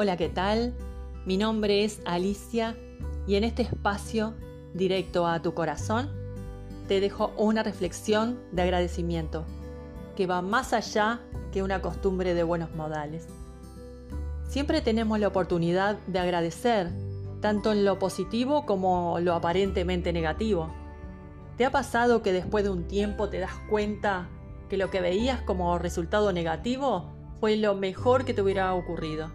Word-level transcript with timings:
Hola, 0.00 0.16
¿qué 0.16 0.28
tal? 0.28 0.74
Mi 1.26 1.36
nombre 1.36 1.82
es 1.82 2.00
Alicia 2.04 2.76
y 3.26 3.34
en 3.34 3.42
este 3.42 3.62
espacio, 3.62 4.32
directo 4.72 5.26
a 5.26 5.42
tu 5.42 5.54
corazón, 5.54 6.08
te 6.86 7.00
dejo 7.00 7.32
una 7.36 7.64
reflexión 7.64 8.38
de 8.52 8.62
agradecimiento 8.62 9.44
que 10.14 10.28
va 10.28 10.40
más 10.40 10.72
allá 10.72 11.18
que 11.50 11.64
una 11.64 11.82
costumbre 11.82 12.34
de 12.34 12.44
buenos 12.44 12.72
modales. 12.76 13.26
Siempre 14.46 14.82
tenemos 14.82 15.18
la 15.18 15.26
oportunidad 15.26 15.98
de 16.06 16.20
agradecer, 16.20 16.92
tanto 17.40 17.72
en 17.72 17.84
lo 17.84 17.98
positivo 17.98 18.66
como 18.66 19.18
lo 19.18 19.34
aparentemente 19.34 20.12
negativo. 20.12 20.72
¿Te 21.56 21.64
ha 21.64 21.72
pasado 21.72 22.22
que 22.22 22.32
después 22.32 22.62
de 22.62 22.70
un 22.70 22.86
tiempo 22.86 23.30
te 23.30 23.40
das 23.40 23.58
cuenta 23.68 24.28
que 24.68 24.76
lo 24.76 24.92
que 24.92 25.00
veías 25.00 25.42
como 25.42 25.76
resultado 25.76 26.32
negativo 26.32 27.10
fue 27.40 27.56
lo 27.56 27.74
mejor 27.74 28.24
que 28.24 28.32
te 28.32 28.42
hubiera 28.42 28.72
ocurrido? 28.74 29.32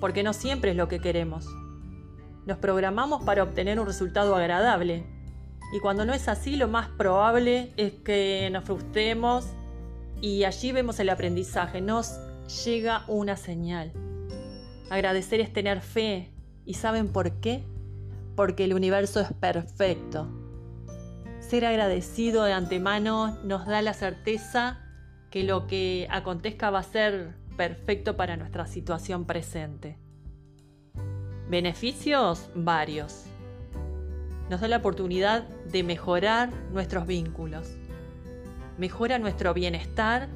Porque 0.00 0.22
no 0.22 0.32
siempre 0.32 0.72
es 0.72 0.76
lo 0.76 0.88
que 0.88 1.00
queremos. 1.00 1.46
Nos 2.46 2.58
programamos 2.58 3.24
para 3.24 3.42
obtener 3.42 3.80
un 3.80 3.86
resultado 3.86 4.34
agradable, 4.36 5.04
y 5.72 5.80
cuando 5.80 6.04
no 6.04 6.14
es 6.14 6.28
así, 6.28 6.56
lo 6.56 6.68
más 6.68 6.88
probable 6.88 7.72
es 7.76 7.92
que 7.92 8.48
nos 8.52 8.64
frustremos 8.64 9.46
y 10.20 10.44
allí 10.44 10.72
vemos 10.72 11.00
el 11.00 11.10
aprendizaje, 11.10 11.80
nos 11.80 12.18
llega 12.64 13.04
una 13.08 13.36
señal. 13.36 13.92
Agradecer 14.90 15.40
es 15.40 15.52
tener 15.52 15.80
fe. 15.80 16.32
¿Y 16.64 16.74
saben 16.74 17.08
por 17.08 17.40
qué? 17.40 17.64
Porque 18.36 18.64
el 18.64 18.74
universo 18.74 19.20
es 19.20 19.32
perfecto. 19.32 20.28
Ser 21.40 21.64
agradecido 21.64 22.44
de 22.44 22.52
antemano 22.52 23.38
nos 23.44 23.66
da 23.66 23.82
la 23.82 23.94
certeza 23.94 24.80
que 25.30 25.42
lo 25.42 25.66
que 25.66 26.06
acontezca 26.10 26.70
va 26.70 26.80
a 26.80 26.84
ser 26.84 27.34
perfecto 27.56 28.16
para 28.16 28.36
nuestra 28.36 28.66
situación 28.66 29.24
presente. 29.24 29.98
Beneficios 31.48 32.50
varios. 32.54 33.24
Nos 34.50 34.60
da 34.60 34.68
la 34.68 34.76
oportunidad 34.78 35.48
de 35.48 35.82
mejorar 35.82 36.50
nuestros 36.72 37.06
vínculos. 37.06 37.76
Mejora 38.78 39.18
nuestro 39.18 39.54
bienestar 39.54 40.28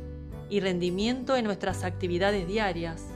y 0.48 0.60
rendimiento 0.60 1.36
en 1.36 1.44
nuestras 1.44 1.84
actividades 1.84 2.48
diarias. 2.48 3.06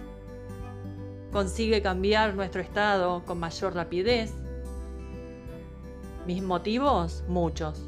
Consigue 1.33 1.83
cambiar 1.83 2.35
nuestro 2.35 2.61
estado 2.61 3.25
con 3.25 3.41
mayor 3.41 3.75
rapidez 3.75 4.33
mis 6.27 6.43
motivos, 6.43 7.23
muchos. 7.29 7.85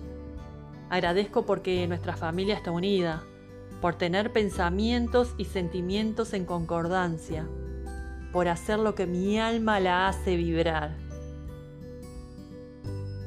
Agradezco 0.90 1.46
porque 1.46 1.86
nuestra 1.86 2.16
familia 2.16 2.54
está 2.54 2.70
unida, 2.70 3.24
por 3.80 3.94
tener 3.94 4.32
pensamientos 4.32 5.34
y 5.36 5.44
sentimientos 5.44 6.32
en 6.32 6.44
concordancia, 6.44 7.48
por 8.32 8.48
hacer 8.48 8.78
lo 8.78 8.94
que 8.94 9.06
mi 9.06 9.38
alma 9.38 9.80
la 9.80 10.08
hace 10.08 10.36
vibrar. 10.36 10.96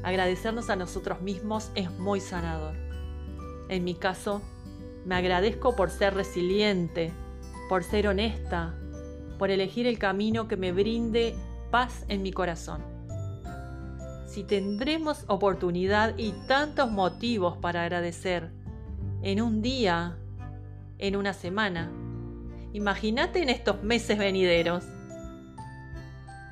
Agradecernos 0.03 0.69
a 0.69 0.75
nosotros 0.75 1.22
mismos 1.22 1.72
es 1.75 1.91
muy 1.91 2.19
sanador. 2.19 2.75
En 3.69 3.83
mi 3.83 3.95
caso, 3.95 4.41
me 5.06 5.16
agradezco 5.16 5.75
por 5.75 5.89
ser 5.89 6.14
resiliente, 6.14 7.11
por 7.67 7.84
ser 7.84 8.08
honesta, 8.08 8.75
por 9.38 9.52
elegir 9.52 9.88
el 9.88 10.00
camino 10.00 10.47
que 10.47 10.58
me 10.58 10.72
brinde 10.72 11.36
paz 11.72 12.06
en 12.08 12.22
mi 12.22 12.31
corazón 12.31 13.00
si 14.30 14.44
tendremos 14.44 15.25
oportunidad 15.28 16.16
y 16.17 16.31
tantos 16.47 16.91
motivos 16.91 17.58
para 17.58 17.81
agradecer 17.81 18.52
en 19.23 19.41
un 19.41 19.61
día, 19.61 20.17
en 21.00 21.16
una 21.16 21.33
semana. 21.33 21.92
Imagínate 22.73 23.42
en 23.42 23.50
estos 23.50 23.81
meses 23.81 24.17
venideros. 24.17 24.83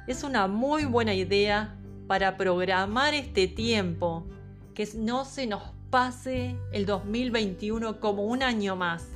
Es 0.08 0.24
una 0.24 0.48
muy 0.48 0.86
buena 0.86 1.14
idea 1.14 1.76
para 2.08 2.38
programar 2.38 3.14
este 3.14 3.48
tiempo, 3.48 4.26
que 4.74 4.88
no 4.96 5.26
se 5.26 5.46
nos 5.46 5.62
pase 5.90 6.56
el 6.72 6.86
2021 6.86 8.00
como 8.00 8.24
un 8.24 8.42
año 8.42 8.76
más. 8.76 9.10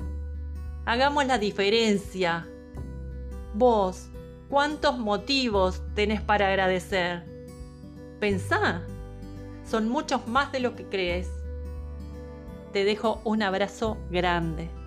Hagamos 0.84 1.26
la 1.26 1.38
diferencia. 1.38 2.46
Vos, 3.54 4.08
¿cuántos 4.48 4.98
motivos 4.98 5.82
tenés 5.94 6.20
para 6.20 6.48
agradecer? 6.48 7.24
Pensá, 8.20 8.82
son 9.64 9.88
muchos 9.88 10.26
más 10.28 10.52
de 10.52 10.60
lo 10.60 10.76
que 10.76 10.84
crees. 10.84 11.30
Te 12.72 12.84
dejo 12.84 13.20
un 13.24 13.42
abrazo 13.42 13.96
grande. 14.10 14.81